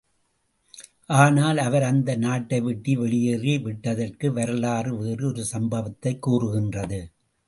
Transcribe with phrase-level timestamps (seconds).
[1.05, 7.11] ஆனால், அவர் அந்த நாட்டை விட்டு வெளியேறி விட்டதற்கு வரலாறு வேறு ஒரு சம்பவத்தைக் கூறுகின்றது.